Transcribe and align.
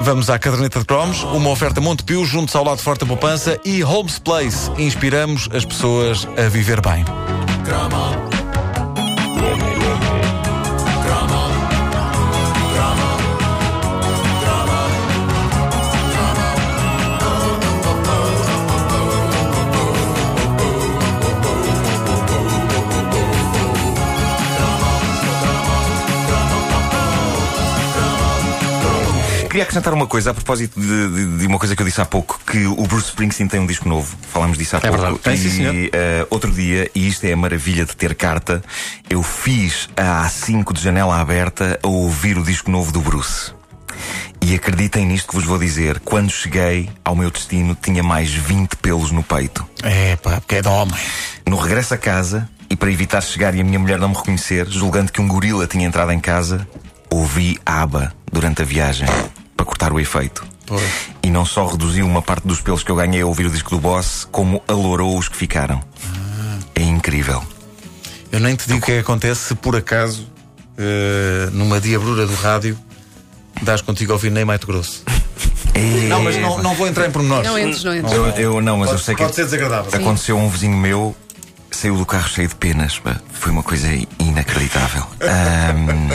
Vamos 0.00 0.30
à 0.30 0.38
caderneta 0.38 0.78
de 0.78 0.84
cromos, 0.84 1.22
uma 1.24 1.50
oferta 1.50 1.80
Montepio 1.80 2.24
junto 2.24 2.56
ao 2.56 2.64
lado 2.64 2.80
forte 2.80 3.00
da 3.00 3.06
poupança 3.06 3.60
e 3.64 3.82
Holmes 3.82 4.18
Place. 4.18 4.70
Inspiramos 4.78 5.48
as 5.52 5.64
pessoas 5.64 6.26
a 6.36 6.48
viver 6.48 6.80
bem. 6.80 7.04
Queria 29.50 29.64
acrescentar 29.64 29.92
uma 29.92 30.06
coisa 30.06 30.30
a 30.30 30.34
propósito 30.34 30.78
de, 30.80 31.08
de- 31.08 31.38
de 31.38 31.46
uma 31.48 31.58
coisa 31.58 31.74
que 31.74 31.82
eu 31.82 31.86
disse 31.86 32.00
há 32.00 32.04
pouco, 32.04 32.40
que 32.46 32.66
o 32.66 32.86
Bruce 32.86 33.08
Springsteen 33.08 33.48
tem 33.48 33.58
um 33.58 33.66
disco 33.66 33.88
novo. 33.88 34.16
Falámos 34.32 34.56
disso 34.56 34.76
há 34.76 34.80
pouco. 34.80 34.96
verdade. 34.96 35.18
Tem, 35.18 35.36
sim, 35.36 35.62
e 35.64 35.90
eh, 35.92 36.24
outro 36.30 36.52
dia, 36.52 36.88
e 36.94 37.08
isto 37.08 37.24
é 37.24 37.32
a 37.32 37.36
maravilha 37.36 37.84
de 37.84 37.96
ter 37.96 38.14
carta, 38.14 38.62
eu 39.08 39.24
fiz 39.24 39.88
a 39.96 40.24
A5 40.24 40.72
de 40.72 40.80
janela 40.80 41.20
aberta 41.20 41.80
a 41.82 41.88
ouvir 41.88 42.38
o 42.38 42.44
disco 42.44 42.70
novo 42.70 42.92
do 42.92 43.00
Bruce. 43.00 43.52
E 44.40 44.54
acreditem 44.54 45.04
nisto 45.04 45.28
que 45.30 45.34
vos 45.34 45.44
vou 45.44 45.58
dizer. 45.58 45.98
Quando 45.98 46.30
cheguei 46.30 46.88
ao 47.04 47.16
meu 47.16 47.28
destino, 47.30 47.74
tinha 47.74 48.04
mais 48.04 48.30
20 48.30 48.76
pelos 48.76 49.10
no 49.10 49.22
peito. 49.24 49.66
É 49.82 50.14
pá, 50.14 50.40
porque 50.40 50.54
é 50.56 50.62
de 50.62 50.68
homem. 50.68 50.94
No 51.44 51.56
regresso 51.56 51.92
a 51.92 51.98
casa, 51.98 52.48
e 52.70 52.76
para 52.76 52.90
evitar 52.92 53.20
chegar 53.20 53.52
e 53.56 53.60
a 53.60 53.64
minha 53.64 53.80
mulher 53.80 53.98
não 53.98 54.10
me 54.10 54.14
reconhecer, 54.14 54.68
julgando 54.68 55.10
que 55.10 55.20
um 55.20 55.26
gorila 55.26 55.66
tinha 55.66 55.84
entrado 55.86 56.12
em 56.12 56.20
casa, 56.20 56.66
ouvi 57.10 57.58
aba 57.66 58.14
durante 58.32 58.62
a 58.62 58.64
viagem 58.64 59.08
para 59.60 59.64
cortar 59.66 59.92
o 59.92 60.00
efeito. 60.00 60.42
Pois. 60.64 60.82
E 61.22 61.28
não 61.28 61.44
só 61.44 61.66
reduziu 61.66 62.06
uma 62.06 62.22
parte 62.22 62.46
dos 62.46 62.62
pelos 62.62 62.82
que 62.82 62.90
eu 62.90 62.96
ganhei 62.96 63.20
a 63.20 63.26
ouvir 63.26 63.46
o 63.46 63.50
disco 63.50 63.70
do 63.70 63.78
Boss, 63.78 64.26
como 64.30 64.62
alourou 64.66 65.18
os 65.18 65.28
que 65.28 65.36
ficaram. 65.36 65.82
É 66.74 66.82
incrível. 66.82 67.42
Eu 68.32 68.40
nem 68.40 68.56
te 68.56 68.66
digo 68.66 68.78
o 68.78 68.82
que 68.82 68.92
é 68.92 68.94
que 68.94 69.00
acontece 69.00 69.48
se 69.48 69.54
por 69.54 69.76
acaso, 69.76 70.26
eh, 70.78 71.50
numa 71.52 71.78
diabrura 71.78 72.26
do 72.26 72.34
rádio, 72.36 72.78
dás 73.60 73.82
contigo 73.82 74.12
a 74.12 74.14
ouvir 74.14 74.30
nem 74.30 74.46
Mato 74.46 74.66
Grosso. 74.66 75.02
É... 75.74 76.08
Não, 76.08 76.22
mas 76.22 76.36
não, 76.36 76.62
não 76.62 76.74
vou 76.74 76.88
entrar 76.88 77.06
em 77.06 77.10
pormenores. 77.10 77.46
Não 77.46 77.58
entres, 77.58 77.84
não 77.84 77.94
entres. 77.94 78.12
Eu, 78.14 78.26
eu 78.28 78.60
não, 78.62 78.78
mas 78.78 78.88
eu 78.88 78.94
Pode, 78.94 79.04
sei 79.04 79.14
que 79.14 79.22
pode 79.22 79.34
ser 79.34 79.44
desagradável. 79.44 79.92
aconteceu 79.94 80.38
a 80.38 80.40
um 80.40 80.48
vizinho 80.48 80.76
meu, 80.76 81.14
saiu 81.80 81.96
do 81.96 82.04
carro 82.04 82.28
cheio 82.28 82.46
de 82.46 82.54
penas. 82.56 83.00
Foi 83.32 83.50
uma 83.50 83.62
coisa 83.62 83.88
inacreditável. 84.18 85.02
Ahm, 85.22 86.10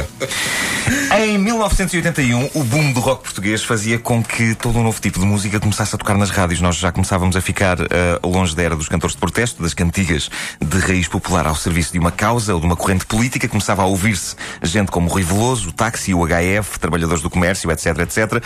em 1.17 1.39
1981, 1.39 2.51
o 2.53 2.63
boom 2.63 2.91
do 2.91 2.99
rock 2.99 3.23
português 3.23 3.63
fazia 3.63 3.97
com 3.97 4.23
que 4.23 4.53
todo 4.53 4.77
um 4.77 4.83
novo 4.83 5.01
tipo 5.01 5.19
de 5.19 5.25
música 5.25 5.59
começasse 5.59 5.95
a 5.95 5.97
tocar 5.97 6.15
nas 6.19 6.29
rádios. 6.29 6.61
Nós 6.61 6.75
já 6.75 6.91
começávamos 6.91 7.35
a 7.35 7.41
ficar 7.41 7.77
ah, 7.81 8.19
longe 8.23 8.55
da 8.55 8.61
era 8.61 8.75
dos 8.75 8.87
cantores 8.87 9.15
de 9.15 9.19
protesto, 9.19 9.63
das 9.63 9.73
cantigas 9.73 10.29
de 10.61 10.77
raiz 10.77 11.07
popular 11.07 11.47
ao 11.47 11.55
serviço 11.55 11.93
de 11.93 11.97
uma 11.97 12.11
causa 12.11 12.53
ou 12.53 12.59
de 12.59 12.67
uma 12.67 12.75
corrente 12.75 13.07
política. 13.07 13.47
Começava 13.47 13.81
a 13.81 13.85
ouvir-se 13.87 14.35
gente 14.61 14.91
como 14.91 15.09
o 15.09 15.11
Rui 15.11 15.23
Veloso, 15.23 15.69
o 15.69 15.71
Táxi, 15.71 16.13
o 16.13 16.27
HF, 16.27 16.79
trabalhadores 16.79 17.23
do 17.23 17.29
comércio, 17.29 17.71
etc, 17.71 17.97
etc. 18.01 18.43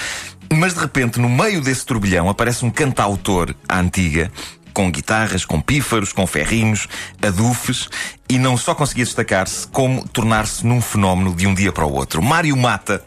Mas 0.54 0.74
de 0.74 0.80
repente, 0.80 1.20
no 1.20 1.30
meio 1.30 1.62
desse 1.62 1.86
turbilhão, 1.86 2.28
aparece 2.28 2.66
um 2.66 2.72
cantautor 2.72 3.54
à 3.68 3.80
antiga 3.80 4.32
com 4.74 4.92
guitarras, 4.92 5.44
com 5.46 5.60
pífaros, 5.60 6.14
com 6.14 6.26
ferrinhos, 6.28 6.88
adufes, 7.22 7.88
e 8.30 8.38
não 8.38 8.56
só 8.58 8.74
conseguia 8.76 9.04
destacar-se, 9.06 9.68
como 9.68 10.08
tornar-se 10.08 10.66
num 10.66 10.82
fenómeno 10.82 11.34
de 11.36 11.48
um 11.48 11.54
dia 11.54 11.72
para 11.72 11.86
o 11.86 11.94
outro. 11.94 12.22
Mário 12.22 12.56
Mata 12.56 13.04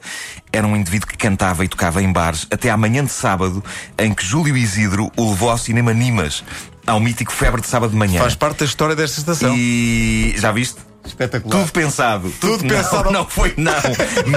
era 0.53 0.67
um 0.67 0.77
indivíduo 0.77 1.09
que 1.09 1.17
cantava 1.17 1.65
e 1.65 1.69
tocava 1.69 2.03
em 2.03 2.13
bares 2.13 2.47
até 2.51 2.71
à 2.71 2.77
manhã 2.77 3.05
de 3.05 3.13
sábado, 3.13 3.65
em 3.99 4.13
que 4.13 4.25
Júlio 4.25 4.57
Isidro 4.57 5.11
o 5.17 5.31
levou 5.31 5.51
ao 5.51 5.59
cinema 5.59 5.93
Nimas, 5.95 6.43
ao 6.87 6.99
mítico 7.01 7.33
Febre 7.33 7.61
de 7.61 7.67
Sábado 7.69 7.91
de 7.91 7.97
Manhã. 7.97 8.21
Faz 8.21 8.35
parte 8.35 8.59
da 8.59 8.65
história 8.65 8.95
desta 8.97 9.21
estação. 9.21 9.55
E 9.56 10.34
já 10.37 10.51
viste? 10.53 10.78
Espetacular. 11.05 11.59
Tudo 11.59 11.72
pensado. 11.72 12.33
Tudo 12.41 12.65
não, 12.65 12.77
pensado. 12.77 13.11
Não 13.11 13.27
foi, 13.27 13.53
não. 13.56 13.72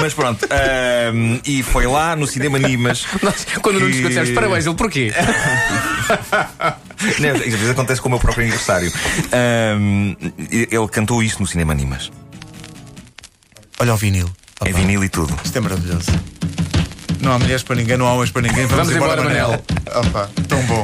Mas 0.02 0.14
pronto. 0.16 0.48
ahm, 0.50 1.40
e 1.46 1.62
foi 1.62 1.86
lá 1.86 2.16
no 2.16 2.26
cinema 2.26 2.58
Nimas. 2.58 3.06
Nós, 3.22 3.46
quando 3.62 3.80
não 3.80 3.88
nos 3.88 3.98
que- 3.98 4.08
dissemos 4.08 4.32
parabéns, 4.32 4.66
ele 4.66 4.76
porquê? 4.76 5.14
Não, 7.20 7.30
Às 7.32 7.40
vezes 7.42 7.70
acontece 7.70 8.02
com 8.02 8.08
o 8.08 8.12
meu 8.12 8.20
próprio 8.20 8.44
aniversário. 8.44 8.92
Ahm, 9.32 10.16
ele 10.50 10.88
cantou 10.92 11.22
isto 11.24 11.40
no 11.42 11.48
cinema 11.48 11.74
Nimas. 11.74 12.12
Olha 13.80 13.94
o 13.94 13.98
vinil. 13.98 14.30
É 14.62 14.70
Opa, 14.70 14.80
vinil 14.80 15.04
e 15.04 15.10
tudo. 15.10 15.38
Isto 15.44 15.58
é 15.58 15.62
maravilhoso. 15.62 16.12
Não 17.22 17.34
há 17.34 17.40
mulheres 17.40 17.64
para 17.64 17.76
ninguém, 17.76 17.98
não 17.98 18.08
há 18.08 18.14
homens 18.14 18.32
para 18.32 18.42
ninguém. 18.44 18.66
Vamos, 18.68 18.88
Vamos 18.88 18.96
embora, 18.96 19.24
Manel. 19.24 19.64
Opa, 19.96 20.30
tão 20.48 20.62
bom. 20.64 20.84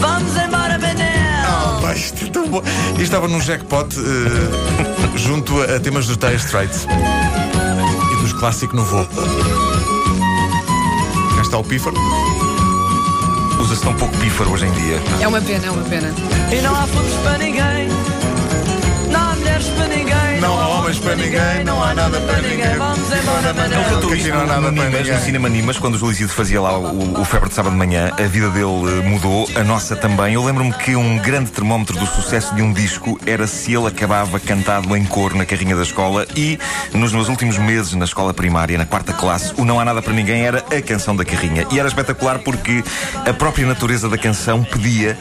Vamos 0.00 0.36
embora, 0.36 0.78
Manel! 0.78 1.78
Opa, 1.78 1.94
isto 1.94 2.24
é 2.24 2.28
tão 2.28 2.48
bom. 2.48 2.62
Isto 2.90 3.02
estava 3.02 3.28
num 3.28 3.40
jackpot 3.40 3.94
eh, 3.98 5.18
junto 5.18 5.60
a, 5.62 5.76
a 5.76 5.80
temas 5.80 6.06
dos 6.06 6.16
Dire 6.16 6.36
Straits 6.36 6.86
e 8.12 8.22
dos 8.22 8.32
clássicos 8.32 8.74
no 8.74 8.84
voo. 8.84 9.08
Está 11.54 11.60
o 11.60 11.68
pífaro. 11.68 11.96
Usa-se 13.60 13.80
tão 13.80 13.94
pouco 13.94 14.16
pífaro 14.18 14.50
hoje 14.50 14.66
em 14.66 14.72
dia. 14.72 15.00
É 15.20 15.28
uma 15.28 15.40
pena, 15.40 15.66
é 15.66 15.70
uma 15.70 15.84
pena. 15.84 16.12
E 16.50 16.60
não 16.60 16.74
há 16.74 16.84
flores 16.84 17.14
para 17.22 17.38
ninguém, 17.38 17.88
não 19.14 19.30
há 19.30 19.36
mulheres 19.36 19.68
para 19.68 19.86
ninguém, 19.86 20.40
Não 20.40 20.60
há 20.60 20.68
homens 20.68 20.98
para 20.98 21.14
ninguém, 21.14 21.64
não 21.64 21.82
há 21.82 21.94
nada 21.94 22.20
para 22.20 22.42
ninguém. 22.42 22.76
Vamos 22.76 23.12
embora, 23.12 23.48
Ele 23.48 23.58
Manel! 23.60 23.84
cantou 23.84 24.14
isto 24.14 24.28
no, 24.28 24.46
nada 24.46 24.70
Nimas, 24.72 25.08
no 25.08 25.18
cinema 25.20 25.48
Nimas, 25.48 25.78
quando 25.78 26.02
o 26.02 26.10
Isidro 26.10 26.34
fazia 26.34 26.60
lá 26.60 26.76
o, 26.76 27.20
o 27.20 27.24
Febre 27.24 27.48
de 27.48 27.54
Sábado 27.54 27.72
de 27.72 27.78
Manhã, 27.78 28.10
a 28.18 28.22
vida 28.22 28.50
dele 28.50 28.98
eh, 28.98 29.08
mudou, 29.08 29.48
a 29.54 29.62
nossa 29.62 29.94
também. 29.94 30.34
Eu 30.34 30.44
lembro-me 30.44 30.72
que 30.72 30.96
um 30.96 31.18
grande 31.18 31.52
termómetro 31.52 31.96
do 31.96 32.06
sucesso 32.06 32.54
de 32.54 32.62
um 32.62 32.72
disco 32.72 33.18
era 33.24 33.46
se 33.46 33.72
ele 33.72 33.86
acabava 33.86 34.40
cantado 34.40 34.96
em 34.96 35.04
cor 35.04 35.34
na 35.34 35.46
carrinha 35.46 35.76
da 35.76 35.82
escola 35.82 36.26
e, 36.36 36.58
nos 36.92 37.12
meus 37.12 37.28
últimos 37.28 37.56
meses 37.56 37.94
na 37.94 38.04
escola 38.04 38.34
primária, 38.34 38.76
na 38.76 38.84
quarta 38.84 39.12
classe, 39.12 39.54
o 39.56 39.64
Não 39.64 39.78
Há 39.78 39.84
Nada 39.84 40.02
para 40.02 40.12
Ninguém 40.12 40.44
era 40.44 40.58
a 40.58 40.82
canção 40.82 41.14
da 41.14 41.24
carrinha. 41.24 41.66
E 41.70 41.78
era 41.78 41.86
espetacular 41.86 42.40
porque 42.40 42.82
a 43.24 43.32
própria 43.32 43.66
natureza 43.66 44.08
da 44.08 44.18
canção 44.18 44.64
pedia 44.64 45.16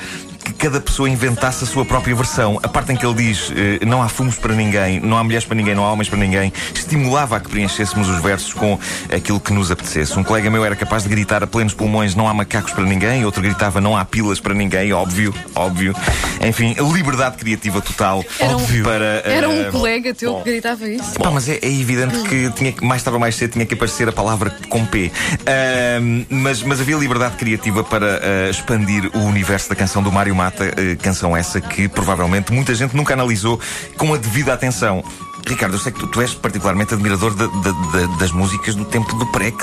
cada 0.63 0.79
pessoa 0.79 1.09
inventasse 1.09 1.65
a 1.65 1.67
sua 1.67 1.83
própria 1.83 2.15
versão. 2.15 2.57
A 2.63 2.69
parte 2.69 2.93
em 2.93 2.95
que 2.95 3.05
ele 3.05 3.15
diz 3.15 3.51
eh, 3.53 3.85
não 3.85 4.01
há 4.01 4.07
fumos 4.07 4.37
para 4.37 4.55
ninguém, 4.55 4.97
não 4.97 5.17
há 5.17 5.23
mulheres 5.23 5.45
para 5.45 5.55
ninguém, 5.55 5.75
não 5.75 5.83
há 5.83 5.91
homens 5.91 6.07
para 6.07 6.17
ninguém, 6.17 6.53
estimulava 6.73 7.35
a 7.35 7.39
que 7.41 7.49
preenchêssemos 7.49 8.07
os 8.07 8.21
versos 8.21 8.53
com 8.53 8.79
aquilo 9.13 9.41
que 9.41 9.51
nos 9.51 9.69
apetecesse. 9.71 10.17
Um 10.17 10.23
colega 10.23 10.49
meu 10.49 10.63
era 10.63 10.73
capaz 10.73 11.03
de 11.03 11.09
gritar 11.09 11.43
a 11.43 11.47
plenos 11.47 11.73
pulmões 11.73 12.15
não 12.15 12.29
há 12.29 12.33
macacos 12.33 12.71
para 12.71 12.85
ninguém, 12.85 13.25
outro 13.25 13.41
gritava 13.41 13.81
não 13.81 13.97
há 13.97 14.05
pilas 14.05 14.39
para 14.39 14.53
ninguém, 14.53 14.93
óbvio, 14.93 15.35
óbvio. 15.53 15.93
Enfim, 16.39 16.73
liberdade 16.93 17.35
criativa 17.35 17.81
total 17.81 18.23
Era 18.39 18.51
um- 18.51 18.55
óbvio, 18.55 18.85
para. 18.85 19.21
Era 19.25 19.49
um 19.49 19.61
eh, 19.63 19.69
colega 19.69 20.13
teu 20.13 20.31
bom. 20.31 20.43
que 20.43 20.49
gritava 20.49 20.87
isso. 20.87 21.19
Pá, 21.19 21.29
mas 21.29 21.49
é, 21.49 21.59
é 21.61 21.69
evidente 21.69 22.17
que 22.29 22.49
tinha 22.51 22.71
que, 22.71 22.85
mais 22.85 23.03
tarde 23.03 23.15
ou 23.15 23.19
mais 23.19 23.35
cedo 23.35 23.51
tinha 23.51 23.65
que 23.65 23.73
aparecer 23.73 24.07
a 24.07 24.13
palavra 24.13 24.49
com 24.69 24.85
P. 24.85 25.11
Ahm, 25.45 26.23
mas, 26.29 26.63
mas 26.63 26.79
havia 26.79 26.95
liberdade 26.95 27.35
criativa 27.35 27.83
para 27.83 28.21
ah, 28.23 28.49
expandir 28.49 29.09
o 29.13 29.19
universo 29.25 29.67
da 29.67 29.75
canção 29.75 30.01
do 30.01 30.09
Mário 30.09 30.33
Mata, 30.33 30.52
eh, 30.52 30.52
canção 31.01 31.35
essa 31.35 31.59
que 31.59 31.87
provavelmente 31.87 32.51
muita 32.51 32.73
gente 32.75 32.95
nunca 32.95 33.13
analisou 33.13 33.59
com 33.97 34.13
a 34.13 34.17
devida 34.17 34.53
atenção. 34.53 35.03
Ricardo, 35.47 35.75
eu 35.75 35.79
sei 35.79 35.91
que 35.91 35.99
tu, 35.99 36.07
tu 36.07 36.21
és 36.21 36.33
particularmente 36.33 36.93
admirador 36.93 37.33
da- 37.35 37.47
da- 37.47 37.71
da- 37.71 38.15
das 38.17 38.31
músicas 38.31 38.75
do 38.75 38.85
tempo 38.85 39.13
do 39.15 39.25
PREC. 39.27 39.55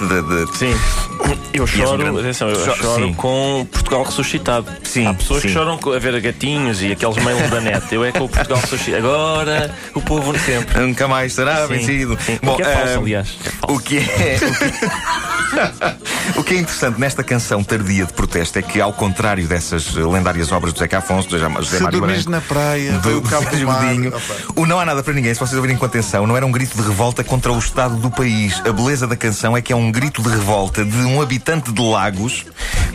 Sim, 0.54 0.74
eu 1.54 1.64
és 1.64 1.74
um 1.74 1.76
choro, 1.78 1.98
grande- 1.98 2.20
atenção, 2.20 2.48
eu 2.48 2.64
Cho- 2.64 2.74
choro 2.76 3.06
sim. 3.06 3.14
com 3.14 3.66
Portugal 3.72 4.02
ressuscitado. 4.04 4.66
Sim, 4.84 5.06
Há 5.06 5.14
pessoas 5.14 5.42
sim. 5.42 5.48
que 5.48 5.54
choram 5.54 5.78
com- 5.78 5.92
a 5.92 5.98
ver 5.98 6.20
gatinhos 6.20 6.82
e 6.82 6.92
aqueles 6.92 7.16
mails 7.24 7.50
da 7.50 7.60
net. 7.60 7.92
Eu 7.94 8.04
é 8.04 8.12
com 8.12 8.24
o 8.24 8.28
Portugal 8.28 8.58
ressuscitado. 8.60 9.06
Agora, 9.06 9.74
o 9.94 10.00
povo 10.02 10.38
sempre. 10.38 10.80
Nunca 10.80 11.08
mais 11.08 11.32
será 11.32 11.66
Sim, 11.66 11.74
vencido. 11.74 12.18
sim. 12.24 12.38
O 12.42 12.56
que 12.56 12.62
é 12.62 12.74
falso, 12.74 12.92
ahm, 12.94 12.98
aliás. 13.03 13.28
É 13.44 13.50
falso. 13.50 13.60
O 13.71 13.78
que 13.80 13.98
é. 13.98 14.38
O 16.36 16.44
que 16.44 16.54
é 16.54 16.59
interessante 16.59 17.00
nesta 17.00 17.22
canção 17.24 17.62
tardia 17.65 18.04
de 18.04 18.12
protesto 18.12 18.59
é 18.59 18.62
que, 18.62 18.80
ao 18.80 18.92
contrário 18.92 19.47
dessas 19.48 19.97
eh, 19.97 20.00
lendárias 20.00 20.53
obras 20.53 20.72
do 20.72 20.78
Zeca 20.78 20.98
Afonso, 20.98 21.28
do 21.28 21.38
José 21.38 21.80
Mário 21.80 22.00
Branco, 22.00 22.30
na 22.30 22.41
praia, 22.41 22.92
do, 22.98 23.21
do 23.21 23.28
cabo 23.28 23.48
do 23.50 23.66
mar. 23.66 23.83
Godinho, 23.84 24.12
o 24.56 24.66
Não 24.66 24.78
Há 24.78 24.84
Nada 24.84 25.03
para 25.03 25.12
Ninguém, 25.12 25.34
se 25.34 25.41
vocês 25.41 25.54
ouvirem 25.56 25.70
com 25.77 25.84
atenção, 25.84 26.27
não 26.27 26.37
era 26.37 26.45
um 26.45 26.51
grito 26.51 26.77
de 26.77 26.83
revolta 26.83 27.22
contra 27.22 27.53
o 27.53 27.59
estado 27.59 27.97
do 27.97 28.11
país. 28.11 28.61
A 28.67 28.72
beleza 28.72 29.07
da 29.07 29.17
canção 29.17 29.57
é 29.57 29.63
que 29.63 29.72
é 29.72 29.77
um 29.77 29.91
grito 29.91 30.22
de 30.22 30.28
revolta 30.28 30.84
de 30.84 30.97
um 30.99 31.21
habitante 31.21 31.72
de 31.72 31.83
Lagos 31.83 32.47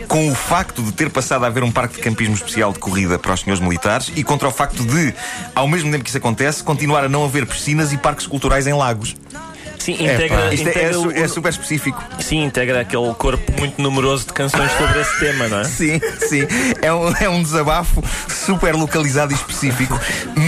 com 0.08 0.30
o 0.30 0.34
facto 0.34 0.82
de 0.82 0.92
ter 0.92 1.10
passado 1.10 1.44
a 1.44 1.48
haver 1.48 1.62
um 1.62 1.70
parque 1.70 1.96
de 1.96 2.02
campismo 2.02 2.34
especial 2.34 2.72
de 2.72 2.78
corrida 2.78 3.18
para 3.18 3.32
os 3.32 3.40
senhores 3.40 3.62
militares 3.62 4.12
e 4.14 4.22
contra 4.22 4.48
o 4.48 4.50
facto 4.50 4.84
de, 4.84 5.14
ao 5.54 5.66
mesmo 5.66 5.90
tempo 5.90 6.04
que 6.04 6.10
isso 6.10 6.18
acontece, 6.18 6.62
continuar 6.62 7.04
a 7.04 7.08
não 7.08 7.24
haver 7.24 7.46
piscinas 7.46 7.92
e 7.92 7.98
parques 7.98 8.26
culturais 8.26 8.66
em 8.66 8.72
Lagos. 8.72 9.14
Sim, 9.86 9.96
É, 10.00 10.14
integra, 10.14 10.36
é, 10.40 10.48
é 10.50 10.54
integra 10.54 10.92
su- 10.94 11.08
o- 11.08 11.12
é 11.12 11.28
super 11.28 11.48
específico. 11.50 12.02
sim, 12.18 12.42
integra 12.44 12.80
aquele 12.80 13.14
corpo 13.14 13.52
muito 13.58 13.80
numeroso 13.80 14.26
de 14.26 14.32
canções 14.32 14.70
sobre 14.72 15.00
esse 15.00 15.18
tema, 15.20 15.46
não 15.48 15.60
é? 15.60 15.64
Sim, 15.76 16.00
sim. 16.28 16.46
É 16.82 16.92
um, 16.92 17.08
é 17.20 17.28
um 17.28 17.40
desabafo 17.42 18.02
super 18.28 18.74
localizado 18.74 19.32
e 19.32 19.36
específico, 19.36 19.98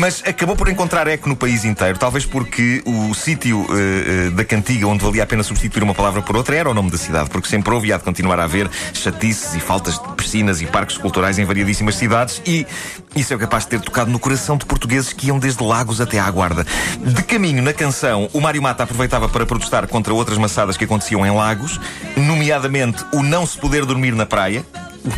mas 0.00 0.22
acabou 0.26 0.56
por 0.56 0.68
encontrar 0.68 1.06
eco 1.06 1.28
no 1.28 1.36
país 1.36 1.64
inteiro. 1.64 1.96
Talvez 1.98 2.24
porque 2.26 2.82
o 2.84 3.14
sítio 3.14 3.64
eh, 3.70 4.26
eh, 4.26 4.30
da 4.30 4.44
cantiga 4.44 4.86
onde 4.88 5.04
valia 5.04 5.22
a 5.22 5.26
pena 5.26 5.42
substituir 5.44 5.82
uma 5.84 5.94
palavra 5.94 6.20
por 6.22 6.36
outra 6.36 6.56
era 6.56 6.68
o 6.68 6.74
nome 6.74 6.90
da 6.90 6.98
cidade, 6.98 7.30
porque 7.30 7.46
sempre 7.48 7.72
houve 7.72 7.88
e 7.88 7.92
há 7.92 7.96
de 7.98 8.02
continuar 8.04 8.40
a 8.40 8.44
haver 8.44 8.68
chatices 8.92 9.54
e 9.54 9.60
faltas 9.60 9.94
de 10.00 10.08
piscinas 10.16 10.60
e 10.60 10.66
parques 10.66 10.96
culturais 10.98 11.38
em 11.38 11.44
variadíssimas 11.44 11.94
cidades 11.94 12.42
e 12.44 12.66
isso 13.14 13.34
é 13.34 13.38
capaz 13.38 13.64
de 13.64 13.70
ter 13.70 13.80
tocado 13.80 14.10
no 14.10 14.18
coração 14.18 14.56
de 14.56 14.64
portugueses 14.64 15.12
que 15.12 15.28
iam 15.28 15.38
desde 15.38 15.62
Lagos 15.62 16.00
até 16.00 16.18
à 16.18 16.30
Guarda. 16.30 16.66
De 17.00 17.22
caminho 17.22 17.62
na 17.62 17.72
canção, 17.72 18.28
o 18.32 18.40
Mário 18.40 18.62
Mata 18.62 18.84
aproveitava 18.84 19.28
para 19.28 19.46
protestar 19.46 19.86
contra 19.86 20.14
outras 20.14 20.38
maçadas 20.38 20.76
que 20.76 20.84
aconteciam 20.84 21.26
em 21.26 21.30
Lagos, 21.30 21.80
nomeadamente 22.16 23.04
o 23.12 23.22
não 23.22 23.46
se 23.46 23.58
poder 23.58 23.84
dormir 23.84 24.14
na 24.14 24.26
praia 24.26 24.64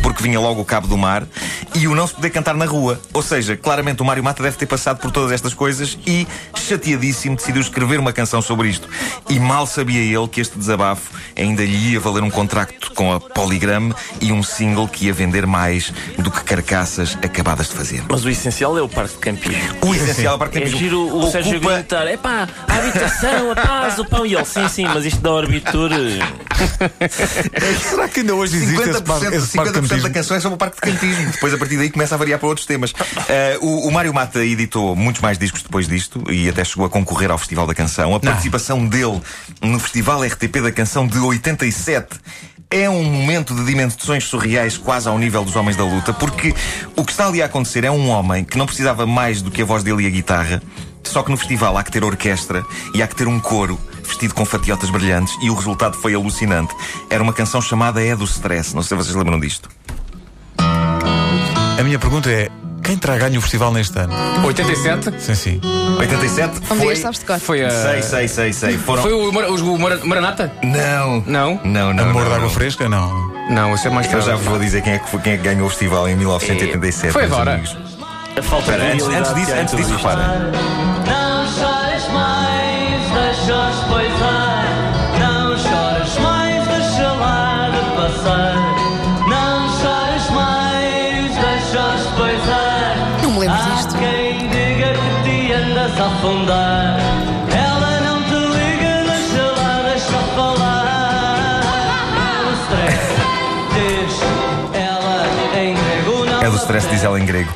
porque 0.01 0.23
vinha 0.23 0.39
logo 0.39 0.61
o 0.61 0.65
cabo 0.65 0.87
do 0.87 0.97
mar, 0.97 1.25
e 1.75 1.87
o 1.87 1.95
não 1.95 2.05
se 2.07 2.13
poder 2.13 2.29
cantar 2.29 2.55
na 2.55 2.65
rua. 2.65 2.99
Ou 3.13 3.21
seja, 3.21 3.55
claramente 3.55 4.01
o 4.01 4.05
Mário 4.05 4.23
Mata 4.23 4.41
deve 4.43 4.57
ter 4.57 4.65
passado 4.65 4.99
por 4.99 5.11
todas 5.11 5.31
estas 5.31 5.53
coisas 5.53 5.97
e, 6.05 6.27
chateadíssimo, 6.55 7.35
decidiu 7.35 7.61
escrever 7.61 7.99
uma 7.99 8.13
canção 8.13 8.41
sobre 8.41 8.69
isto. 8.69 8.87
E 9.29 9.39
mal 9.39 9.65
sabia 9.65 10.01
ele 10.01 10.27
que 10.27 10.41
este 10.41 10.57
desabafo 10.57 11.11
ainda 11.37 11.63
lhe 11.63 11.91
ia 11.93 11.99
valer 11.99 12.23
um 12.23 12.29
contrato 12.29 12.91
com 12.93 13.13
a 13.13 13.19
Polygram 13.19 13.93
e 14.19 14.31
um 14.31 14.43
single 14.43 14.87
que 14.87 15.05
ia 15.05 15.13
vender 15.13 15.45
mais 15.45 15.91
do 16.17 16.29
que 16.31 16.43
carcaças 16.43 17.17
acabadas 17.23 17.69
de 17.69 17.75
fazer. 17.75 18.03
Mas 18.09 18.23
o 18.23 18.29
essencial 18.29 18.77
é 18.77 18.81
o 18.81 18.89
parque 18.89 19.13
de 19.13 19.19
campismo. 19.19 19.61
O 19.85 19.93
essencial 19.95 20.37
para 20.37 20.51
É 20.59 20.65
giro 20.65 21.15
o 21.17 21.29
Sérgio 21.31 21.57
ocupa... 21.57 21.75
gritar: 21.75 22.07
é 22.07 22.17
pá, 22.17 22.47
a 22.67 22.73
habitação, 22.75 23.51
a 23.51 23.55
paz, 23.55 23.99
o 23.99 24.05
pão. 24.05 24.25
E 24.25 24.35
ele, 24.35 24.45
sim, 24.45 24.67
sim, 24.67 24.85
mas 24.85 25.05
isto 25.05 25.21
da 25.21 25.31
Orbitur. 25.31 25.91
eh, 25.91 27.09
Será 27.81 28.07
que 28.07 28.19
ainda 28.21 28.35
hoje 28.35 28.57
existe 28.57 28.89
esse 28.89 28.99
50%, 29.01 29.03
parque, 29.03 29.35
esse 29.35 29.55
parque 29.57 29.70
de 29.70 29.70
50% 29.71 30.01
da 30.01 30.09
canção 30.09 30.37
é 30.37 30.39
sobre 30.39 30.55
o 30.55 30.57
parque 30.57 30.75
de 30.75 30.81
campismo. 30.81 31.29
Depois, 31.31 31.53
a 31.53 31.57
partir 31.57 31.77
daí, 31.77 31.89
começa 31.89 32.15
a 32.15 32.17
variar 32.17 32.39
para 32.39 32.47
outros 32.47 32.65
temas. 32.65 32.93
Eh, 33.27 33.57
o, 33.61 33.87
o 33.87 33.91
Mário 33.91 34.13
Mata 34.13 34.43
editou 34.43 34.95
muitos 34.95 35.21
mais 35.21 35.37
discos 35.37 35.61
depois 35.61 35.87
disto 35.87 36.23
e 36.31 36.49
até 36.49 36.63
chegou 36.63 36.85
a 36.85 36.89
concorrer 36.89 37.31
ao 37.31 37.37
Festival 37.37 37.67
da 37.67 37.73
Canção. 37.73 38.15
A 38.15 38.19
participação 38.19 38.85
dele 38.85 39.21
no 39.61 39.79
Festival 39.79 40.23
RTP 40.23 40.61
da 40.61 40.71
Canção 40.71 41.07
de 41.07 41.19
87 41.19 42.19
é 42.71 42.89
um 42.89 43.03
momento 43.03 43.53
de 43.53 43.65
dimensões 43.65 44.23
surreais 44.23 44.77
quase 44.77 45.07
ao 45.07 45.19
nível 45.19 45.43
dos 45.43 45.55
Homens 45.57 45.75
da 45.75 45.83
Luta, 45.83 46.13
porque 46.13 46.55
o 46.95 47.03
que 47.03 47.11
está 47.11 47.27
ali 47.27 47.41
a 47.41 47.45
acontecer 47.45 47.83
é 47.83 47.91
um 47.91 48.09
homem 48.09 48.45
que 48.45 48.57
não 48.57 48.65
precisava 48.65 49.05
mais 49.05 49.41
do 49.41 49.51
que 49.51 49.61
a 49.61 49.65
voz 49.65 49.83
dele 49.83 50.03
e 50.03 50.07
a 50.07 50.09
guitarra, 50.09 50.63
só 51.03 51.21
que 51.21 51.29
no 51.29 51.35
festival 51.35 51.77
há 51.77 51.83
que 51.83 51.91
ter 51.91 52.03
orquestra 52.03 52.63
e 52.93 53.03
há 53.03 53.07
que 53.07 53.15
ter 53.15 53.27
um 53.27 53.41
coro 53.41 53.77
vestido 54.11 54.33
com 54.33 54.45
fatiotas 54.45 54.89
brilhantes 54.89 55.33
e 55.41 55.49
o 55.49 55.53
resultado 55.55 55.97
foi 55.97 56.13
alucinante. 56.13 56.73
Era 57.09 57.23
uma 57.23 57.33
canção 57.33 57.61
chamada 57.61 58.03
É 58.03 58.15
do 58.15 58.23
Stress. 58.25 58.75
Não 58.75 58.83
sei 58.83 58.97
se 58.97 59.03
vocês 59.03 59.15
lembram 59.15 59.39
disto. 59.39 59.69
A 61.79 61.83
minha 61.83 61.97
pergunta 61.97 62.29
é: 62.29 62.49
quem 62.83 62.97
terá 62.97 63.17
ganho 63.17 63.39
o 63.39 63.41
festival 63.41 63.71
neste 63.73 63.97
ano? 63.97 64.13
87 64.43 65.21
Sim, 65.21 65.35
sim. 65.35 65.61
87 65.99 66.59
Um 66.59 66.75
foi. 66.75 66.77
dia 66.93 66.95
sabes 66.97 67.19
de 67.19 67.25
cor. 67.25 67.39
foi 67.39 67.65
a. 67.65 67.69
Sei, 67.69 68.01
sei, 68.01 68.27
sei, 68.27 68.53
sei. 68.53 68.77
Foram. 68.77 69.01
Foi 69.03 69.13
o, 69.13 69.31
Mar- 69.31 69.49
o 69.49 69.79
Mar- 69.79 70.05
Maranata? 70.05 70.51
Não. 70.63 71.23
Não? 71.25 71.59
Não, 71.63 71.93
não. 71.93 72.03
Amor 72.09 72.21
não, 72.23 72.29
de 72.29 72.35
água 72.35 72.39
não. 72.47 72.49
fresca? 72.49 72.87
Não. 72.89 73.31
Não, 73.49 73.73
isso 73.75 73.87
é 73.87 73.89
mais 73.89 74.11
Eu 74.11 74.21
já 74.21 74.35
vou 74.35 74.59
dizer 74.59 74.81
quem 74.81 74.93
é 74.93 74.99
que, 74.99 75.09
foi, 75.09 75.19
quem 75.21 75.33
é 75.33 75.37
que 75.37 75.43
ganhou 75.43 75.65
o 75.65 75.69
festival 75.69 76.07
em 76.07 76.15
1987. 76.15 77.11
Foi 77.11 77.23
agora. 77.25 77.53
amigos. 77.53 77.75
A 78.37 78.41
falta 78.41 78.71
Espera, 78.71 78.95
de 78.95 79.03
antes, 79.03 79.07
antes 79.07 79.35
disso, 79.35 79.51
antes 79.53 79.75
disso, 79.75 79.95
repara. 79.97 80.51
Te 96.01 97.10
stress, 106.61 106.87
diz 106.89 107.03
ela 107.03 107.19
em 107.19 107.25
grego. 107.25 107.53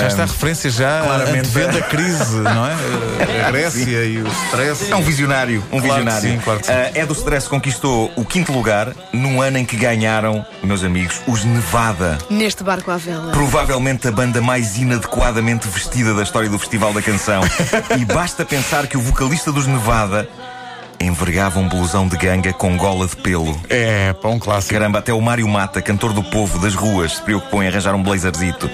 Cá 0.00 0.06
está 0.06 0.22
a 0.24 0.26
referência 0.26 0.70
já 0.70 1.02
claramente. 1.02 1.38
antevendo 1.48 1.78
a 1.78 1.82
crise, 1.82 2.36
não 2.40 2.66
é? 2.66 2.76
A 3.48 3.50
Grécia 3.50 4.04
e 4.04 4.18
o 4.22 4.26
stress. 4.26 4.90
É 4.90 4.96
um 4.96 5.02
visionário, 5.02 5.62
um 5.72 5.80
Claro 5.80 6.02
visionário. 6.04 6.30
sim, 6.30 6.38
claro 6.42 6.60
que 6.60 6.66
sim. 6.66 6.72
Ah, 6.72 6.90
é 6.94 7.06
do 7.06 7.12
Stress 7.12 7.48
conquistou 7.48 8.10
o 8.16 8.24
quinto 8.24 8.52
lugar 8.52 8.92
num 9.12 9.40
ano 9.40 9.58
em 9.58 9.64
que 9.64 9.76
ganharam, 9.76 10.44
meus 10.62 10.84
amigos, 10.84 11.20
os 11.26 11.44
Nevada. 11.44 12.18
Neste 12.30 12.62
barco 12.62 12.90
à 12.90 12.96
vela. 12.96 13.32
Provavelmente 13.32 14.08
a 14.08 14.12
banda 14.12 14.40
mais 14.40 14.76
inadequadamente 14.76 15.68
vestida 15.68 16.14
da 16.14 16.22
história 16.22 16.48
do 16.48 16.58
Festival 16.58 16.92
da 16.92 17.02
Canção. 17.02 17.42
e 17.98 18.04
basta 18.04 18.44
pensar 18.44 18.86
que 18.86 18.96
o 18.96 19.00
vocalista 19.00 19.50
dos 19.52 19.66
Nevada 19.66 20.28
envergava 21.00 21.58
um 21.60 21.68
blusão 21.68 22.06
de 22.08 22.16
ganga 22.16 22.52
com 22.52 22.76
gola 22.76 23.06
de 23.06 23.16
pelo. 23.16 23.58
É, 23.68 24.12
pá, 24.12 24.28
um 24.28 24.38
clássico. 24.38 24.74
Caramba, 24.74 24.98
até 24.98 25.12
o 25.12 25.20
Mário 25.20 25.46
Mata, 25.48 25.80
cantor 25.82 26.12
do 26.12 26.22
povo 26.22 26.58
das 26.58 26.74
ruas, 26.74 27.16
se 27.16 27.22
preocupou 27.22 27.62
em 27.62 27.68
arranjar 27.68 27.94
um 27.94 28.02
blazerzito. 28.02 28.68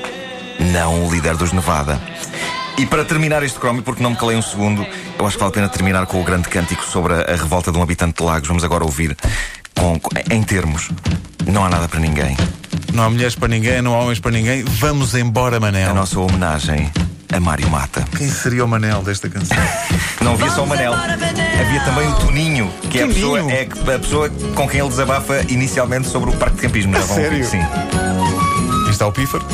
Não 0.73 1.07
o 1.07 1.13
líder 1.13 1.37
dos 1.37 1.53
Nevada. 1.53 2.01
E 2.79 2.87
para 2.87 3.05
terminar 3.05 3.43
este 3.43 3.59
cromo, 3.59 3.83
porque 3.83 4.03
não 4.03 4.11
me 4.11 4.17
calei 4.17 4.37
um 4.37 4.43
segundo, 4.43 4.85
eu 5.19 5.27
acho 5.27 5.37
que 5.37 5.41
vale 5.41 5.51
a 5.51 5.55
pena 5.55 5.69
terminar 5.69 6.07
com 6.07 6.21
o 6.21 6.25
grande 6.25 6.49
cântico 6.49 6.85
sobre 6.85 7.13
a, 7.15 7.21
a 7.21 7.37
revolta 7.37 7.71
de 7.71 7.79
um 7.79 7.83
habitante 7.83 8.19
de 8.19 8.25
Lagos. 8.25 8.49
Vamos 8.49 8.65
agora 8.65 8.85
ouvir 8.85 9.17
com, 9.77 9.99
com- 9.99 10.11
em 10.31 10.43
termos. 10.43 10.91
Não 11.47 11.65
há 11.65 11.69
nada 11.69 11.89
para 11.89 12.01
ninguém. 12.01 12.37
Não 12.93 13.05
há 13.05 13.11
mulheres 13.11 13.35
para 13.35 13.49
ninguém, 13.49 13.83
não 13.83 13.95
há 13.95 13.99
homens 13.99 14.19
para 14.19 14.31
ninguém. 14.33 14.63
Vamos 14.65 15.15
embora, 15.15 15.61
Manel. 15.61 15.91
A 15.91 15.95
nossa 15.95 16.19
homenagem 16.19 16.91
a 17.35 17.41
Mário 17.41 17.69
Mata. 17.69 18.05
Quem 18.17 18.29
seria 18.29 18.65
o 18.65 18.69
Manel 18.69 19.03
desta 19.03 19.29
canção? 19.29 19.57
Não 20.23 20.35
havia 20.35 20.51
só 20.51 20.63
o 20.63 20.67
Manel. 20.69 20.93
Havia 20.95 21.81
também 21.85 22.09
o 22.09 22.15
Toninho, 22.15 22.73
que 22.89 23.01
é 23.01 23.03
a 23.03 23.07
pessoa, 23.09 23.41
é 23.53 23.63
a 23.63 23.99
pessoa 23.99 24.31
com 24.55 24.69
quem 24.69 24.79
ele 24.79 24.89
desabafa 24.89 25.45
inicialmente 25.49 26.07
sobre 26.09 26.31
o 26.31 26.33
parque 26.35 26.57
de 26.57 26.63
campismo. 26.63 26.93
Já 26.93 27.01
vão 27.01 27.25
ouvir, 27.25 27.45
sério? 27.45 27.47
Sim. 27.47 27.61
Isto 28.83 28.91
está 28.91 29.07
o 29.09 29.13
pífaro. 29.13 29.45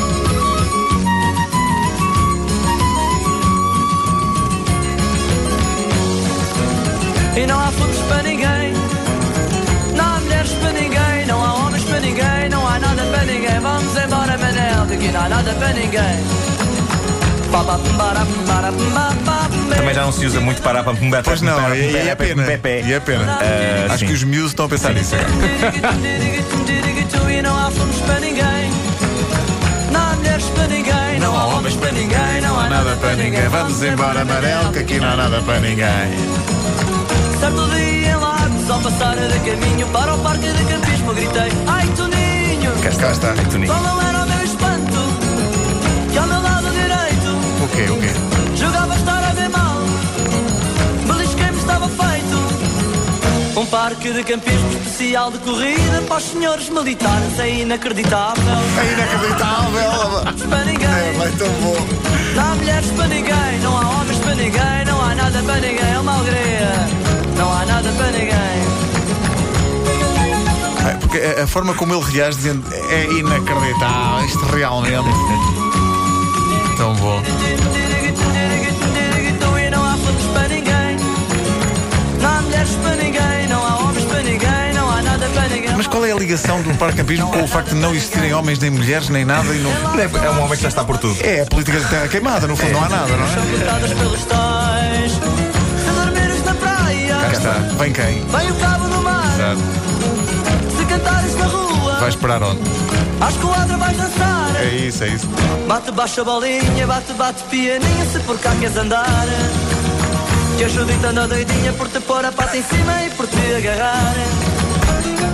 E 7.34 7.46
não 7.46 7.58
há 7.58 7.72
fundos 7.72 7.98
para 8.00 8.22
ninguém, 8.24 8.74
não 9.96 10.04
há 10.04 10.20
mulheres 10.20 10.52
para 10.52 10.72
ninguém, 10.72 11.26
não 11.26 11.42
há 11.42 11.54
homens 11.54 11.84
para 11.84 12.00
ninguém, 12.00 12.48
não 12.50 12.68
há 12.68 12.78
nada 12.78 13.02
para 13.04 13.24
ninguém. 13.24 13.60
Vamos 13.60 13.96
embora, 13.96 14.36
Manel, 14.36 14.86
daqui 14.86 15.08
não 15.10 15.20
há 15.22 15.28
nada 15.30 15.54
para 15.54 15.72
ninguém. 15.72 16.49
Também 19.76 19.94
já 19.94 20.02
não 20.02 20.12
se 20.12 20.26
usa 20.26 20.40
muito 20.40 20.62
para 20.62 20.82
para 20.82 21.22
Pois 21.22 21.42
não, 21.42 21.74
e, 21.74 21.90
e 21.90 22.08
é 22.08 22.14
pena. 22.14 22.44
E 22.46 22.92
é 22.92 23.00
pena. 23.00 23.38
Acho 23.88 23.98
sim. 23.98 24.06
que 24.06 24.12
os 24.12 24.22
miúdos 24.22 24.50
estão 24.50 24.66
a 24.66 24.68
pensar 24.68 24.92
nisso. 24.94 25.14
E 27.28 27.42
não 27.42 27.56
há 27.56 27.70
fundos 27.70 28.00
para 28.00 28.20
ninguém, 28.20 28.70
não 29.92 30.00
há 30.00 30.16
mulheres 30.16 30.44
para 30.46 30.66
ninguém, 30.66 31.20
não 31.20 31.36
há 31.38 31.46
homens 31.46 31.76
para 31.76 31.92
ninguém, 31.92 32.40
não 32.42 32.60
há 32.60 32.68
nada 32.68 32.96
para 32.96 33.14
ninguém. 33.14 33.48
Vamos 33.48 33.82
embora, 33.82 34.24
Manel, 34.24 34.72
que 34.72 34.78
aqui 34.80 35.00
não 35.00 35.08
há 35.08 35.16
nada 35.16 35.40
para 35.40 35.60
ninguém. 35.60 36.10
Certo 37.40 37.70
dia 37.70 38.10
em 38.10 38.16
Lagos, 38.16 38.70
ao 38.70 38.80
passar 38.80 39.16
de 39.16 39.38
caminho 39.38 39.86
para 39.86 40.14
o 40.14 40.18
parque 40.18 40.52
de 40.52 40.64
campismo, 40.64 41.14
gritei: 41.14 41.52
Ai, 41.66 41.86
Toninho! 41.96 42.72
Cá 42.82 43.10
está. 43.12 43.32
Toninho. 43.50 43.72
Qual 43.72 43.82
não 43.82 44.02
era 44.02 44.24
o 44.24 44.28
meu 44.28 44.44
espanto? 44.44 44.98
Que 46.12 46.18
ao 46.18 46.26
meu 46.26 46.42
lado 46.42 46.59
quê? 47.70 47.90
O 47.90 48.00
quê? 48.00 48.56
jogava 48.56 48.94
estar 48.96 49.22
a 49.24 49.32
ver 49.32 49.48
mal. 49.48 49.76
Belisquei-me, 51.06 51.58
estava 51.58 51.88
feito. 51.88 53.58
Um 53.58 53.66
parque 53.66 54.12
de 54.12 54.22
campismo 54.24 54.70
especial 54.72 55.30
de 55.30 55.38
corrida 55.38 56.02
para 56.06 56.16
os 56.16 56.24
senhores 56.24 56.68
militares, 56.68 57.38
é 57.38 57.60
inacreditável. 57.60 58.42
É 58.78 58.92
inacreditável. 58.92 60.48
Para 60.48 60.64
ninguém, 60.64 61.18
vai 61.18 61.30
tão 61.32 61.48
bom. 61.48 61.76
não 62.34 62.52
há 62.52 62.54
mulheres 62.54 62.90
para 62.92 63.06
ninguém, 63.08 63.58
não 63.62 63.76
há 63.76 63.88
homens 64.00 64.18
para 64.18 64.34
ninguém, 64.34 64.84
não 64.86 65.02
há 65.02 65.14
nada 65.14 65.42
para 65.42 65.54
ninguém, 65.56 65.92
é 65.94 65.98
uma 65.98 66.14
alegria. 66.14 66.70
Não 67.36 67.52
há 67.52 67.66
nada 67.66 67.90
para 67.92 68.10
ninguém. 68.12 68.80
É, 70.88 70.94
Porque 71.00 71.18
a 71.18 71.46
forma 71.46 71.74
como 71.74 71.94
ele 71.94 72.04
reage 72.12 72.36
dizendo 72.38 72.64
é 72.90 73.04
inacreditável, 73.04 74.26
isto 74.26 74.44
realmente. 74.46 75.69
Tão 76.80 76.94
bom. 76.94 77.20
Não 79.70 79.84
há 79.84 79.96
fundos 79.98 80.24
para 80.32 80.48
ninguém, 80.48 80.96
não 82.22 82.28
há 82.30 82.40
mulheres 82.40 82.70
para 82.70 82.96
ninguém, 82.96 83.48
não 83.50 83.66
há 83.66 83.76
homens 83.84 84.04
para 84.06 84.22
ninguém, 84.22 84.72
não 84.74 84.90
há 84.90 85.02
nada 85.02 85.28
para 85.28 85.48
ninguém. 85.48 85.76
Mas 85.76 85.86
qual 85.86 86.06
é 86.06 86.12
a 86.12 86.14
ligação 86.16 86.62
do 86.62 86.74
parque 86.78 86.96
campismo 86.96 87.30
com 87.30 87.42
o 87.42 87.46
facto 87.46 87.68
de 87.68 87.74
não 87.74 87.94
existirem 87.94 88.32
homens 88.32 88.58
nem 88.60 88.70
mulheres 88.70 89.10
nem 89.10 89.26
nada 89.26 89.54
e 89.54 89.58
não. 89.58 89.70
É 90.00 90.30
um 90.30 90.40
homem 90.42 90.56
que 90.56 90.62
já 90.62 90.68
está 90.70 90.82
por 90.82 90.96
tudo. 90.96 91.20
É 91.22 91.42
a 91.42 91.46
política 91.46 91.78
de 91.80 91.86
terra 91.86 92.08
queimada, 92.08 92.46
no 92.46 92.56
fundo 92.56 92.72
não 92.72 92.82
há 92.82 92.88
nada, 92.88 93.14
não 93.14 93.28
São 93.28 93.42
é? 93.42 93.46
cortadas 93.58 93.92
pelos 93.92 94.24
tais. 94.24 95.12
Se 95.12 95.90
dormires 95.94 96.44
na 96.46 96.54
praia, 96.54 97.14
Cá 97.14 97.32
está. 97.32 97.52
Vem 97.78 97.92
quem? 97.92 98.24
Vem 98.24 98.50
o 98.50 98.54
cabo 98.54 98.88
do 98.88 99.02
mar. 99.02 99.34
Exato. 99.34 99.60
Se 100.78 100.84
cantares 100.86 101.34
na 101.36 101.44
rua, 101.44 102.00
Vai 102.00 102.08
esperar 102.08 102.42
onde? 102.42 102.60
às 103.20 103.36
quadras 103.36 103.78
vais 103.78 103.96
dançar. 103.98 104.39
É 104.60 104.64
isso, 104.86 105.04
é 105.04 105.08
isso. 105.08 105.26
Bate 105.66 105.90
baixa 105.92 106.22
bolinha, 106.24 106.86
bate, 106.86 107.12
bate 107.14 107.42
pianinha, 107.44 108.04
se 108.12 108.18
por 108.20 108.38
cá 108.38 108.50
queres 108.60 108.76
andar. 108.76 109.06
Que 110.58 110.64
a 110.64 110.68
Judita 110.68 111.08
anda 111.08 111.26
doidinha 111.26 111.72
por 111.72 111.88
te 111.88 112.00
pôr 112.00 112.22
a 112.24 112.30
pata 112.32 112.56
em 112.56 112.62
cima 112.62 113.02
e 113.06 113.10
por 113.10 113.26
te 113.26 113.54
agarrar. 113.56 114.14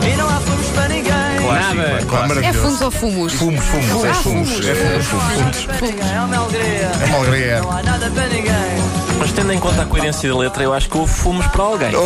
E 0.06 0.16
não 0.16 0.28
há 0.28 0.40
fomos 0.40 0.66
para 0.68 0.88
ninguém. 0.88 1.12
Nada. 1.12 2.04
Claro, 2.09 2.25
É 2.25 2.28
maravilhoso. 2.28 2.59
fundos 2.61 2.80
ou 2.83 2.90
fumos? 2.92 3.33
Fumos, 3.33 3.64
fumos, 3.64 4.04
é 4.04 4.11
Ah, 4.11 4.14
fumos. 4.14 4.49
fumos. 4.50 4.66
É 4.68 4.75
fumos, 4.75 5.06
fumos. 5.06 5.64
Para 5.66 5.80
ninguém, 5.87 6.14
é 6.14 6.21
uma 6.21 6.37
alegria. 6.37 6.90
É 7.00 7.04
uma 7.06 7.18
alegria. 7.18 7.61
Não 7.62 7.71
há 7.73 7.83
nada 7.83 8.11
para 8.11 8.26
ninguém. 8.28 8.76
Mas 9.18 9.33
tendo 9.33 9.52
em 9.52 9.59
conta 9.59 9.83
a 9.83 9.87
coerência 9.87 10.28
da 10.30 10.37
letra, 10.38 10.62
eu 10.62 10.73
acho 10.73 10.88
que 10.88 10.97
houve 10.97 11.12
fumos 11.12 11.45
para 11.49 11.62
alguém. 11.64 11.88
Epá, 11.88 11.99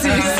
te 0.00 0.08
lembras- 0.08 0.36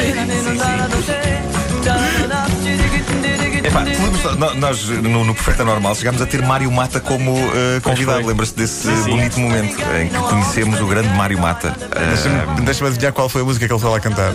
nó- 4.39 4.55
nós 4.55 4.89
no, 4.89 5.25
no 5.25 5.35
Perfeita 5.35 5.65
Normal 5.65 5.95
chegámos 5.95 6.21
a 6.23 6.27
ter 6.27 6.43
Mário 6.43 6.71
Mata 6.71 7.01
como 7.01 7.37
eh, 7.55 7.81
convidado. 7.83 8.19
foi. 8.21 8.29
Lembras-te 8.29 8.57
desse 8.57 8.87
sim. 9.05 9.11
bonito 9.11 9.39
momento 9.41 9.77
em 10.01 10.09
que 10.09 10.19
conhecemos 10.19 10.81
o 10.81 10.87
grande 10.87 11.09
Mário 11.11 11.39
Mata? 11.39 11.75
Eh, 11.95 12.07
Deixa-me 12.09 12.61
deixa 12.63 12.87
adivinhar 12.87 13.13
qual 13.13 13.29
foi 13.29 13.43
a 13.43 13.45
música 13.45 13.67
que 13.67 13.73
ele 13.73 13.81
foi 13.81 13.91
lá 13.91 14.01
cantar. 14.01 14.33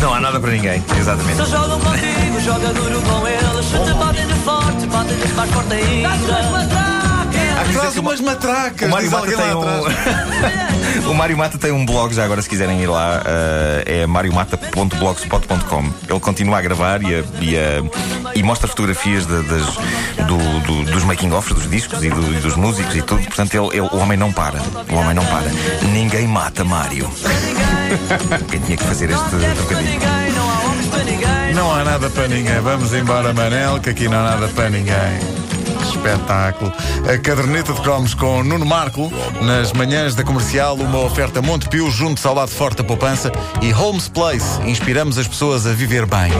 não 0.00 0.14
há 0.14 0.20
nada 0.20 0.38
para 0.40 0.50
ninguém, 0.50 0.82
exatamente. 0.98 1.42
Se 1.44 1.50
jogam 1.50 1.80
contigo, 1.80 2.40
joga 2.44 2.68
duro 2.72 3.00
com 3.02 3.26
eles. 3.28 3.66
Se 3.66 3.78
te 3.78 3.94
forte, 4.44 4.86
mais 5.36 5.50
forte 5.50 5.74
ainda. 5.74 6.10
Traz 7.72 7.96
umas 7.96 8.20
matracas. 8.20 8.86
O 8.88 8.90
Mário, 8.90 9.08
diz 9.08 9.12
Mata 9.18 9.32
tem 9.36 9.54
um... 11.06 11.08
o 11.10 11.14
Mário 11.14 11.36
Mata 11.38 11.58
tem 11.58 11.72
um 11.72 11.86
blog, 11.86 12.12
já 12.14 12.24
agora 12.24 12.42
se 12.42 12.48
quiserem 12.48 12.82
ir 12.82 12.86
lá, 12.86 13.22
eh, 13.24 14.02
é 14.02 14.06
mariomata.blogspot.com. 14.06 15.90
Ele 16.08 16.20
continua 16.20 16.58
a 16.58 16.60
gravar 16.60 17.02
e, 17.02 17.14
a- 17.14 17.24
e, 17.40 17.56
a- 17.56 17.82
e 18.34 18.42
mostra 18.42 18.66
fotografias 18.68 19.26
de- 19.26 19.42
das- 19.42 19.74
do- 20.26 20.60
do- 20.66 20.90
dos 20.90 21.04
making-offs 21.04 21.54
dos 21.54 21.68
discos 21.70 22.02
e, 22.02 22.10
do- 22.10 22.34
e 22.34 22.40
dos 22.40 22.56
músicos 22.56 22.94
e 22.96 23.02
tudo. 23.02 23.22
Portanto, 23.24 23.54
ele, 23.54 23.78
ele- 23.78 23.88
o 23.92 23.96
homem 23.98 24.16
não 24.18 24.32
para. 24.32 24.60
O 24.90 24.94
homem 24.96 25.14
não 25.14 25.24
para. 25.26 25.50
Ninguém 25.92 26.26
mata 26.26 26.64
Mário. 26.64 27.10
Quem 28.50 28.60
tinha 28.60 28.76
que 28.76 28.84
fazer 28.84 29.10
este 29.10 29.24
trocadilho? 29.56 29.90
Ninguém, 29.92 30.32
não 30.34 30.50
há 30.50 30.58
homens 30.70 30.86
para 30.88 31.04
ninguém. 31.04 31.54
Não 31.54 31.74
há 31.74 31.84
nada 31.84 32.10
para 32.10 32.28
ninguém. 32.28 32.60
Vamos 32.60 32.92
embora, 32.94 33.32
Manel, 33.32 33.80
que 33.80 33.90
aqui 33.90 34.08
não 34.08 34.18
há 34.18 34.22
nada 34.30 34.48
para 34.48 34.70
ninguém. 34.70 35.42
Espetáculo. 35.88 36.72
A 37.12 37.18
caderneta 37.18 37.72
de 37.72 37.80
cromos 37.80 38.14
com 38.14 38.42
Nuno 38.42 38.64
Marco. 38.64 39.12
Nas 39.42 39.72
manhãs 39.72 40.14
da 40.14 40.24
comercial, 40.24 40.74
uma 40.76 40.98
oferta 41.00 41.42
Montepio 41.42 41.90
junto 41.90 42.26
ao 42.26 42.34
lado 42.34 42.50
forte 42.50 42.78
da 42.78 42.84
poupança 42.84 43.30
e 43.60 43.70
Holmes 43.70 44.08
Place. 44.08 44.60
Inspiramos 44.64 45.18
as 45.18 45.28
pessoas 45.28 45.66
a 45.66 45.72
viver 45.72 46.06
bem. 46.06 46.30